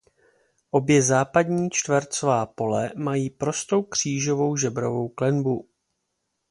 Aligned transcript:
Obě 0.71 1.01
západní 1.01 1.69
čtvercová 1.71 2.45
pole 2.45 2.91
mají 2.95 3.29
prostou 3.29 3.83
křížovou 3.83 4.57
žebrovou 4.57 5.09
klenbu. 5.09 5.69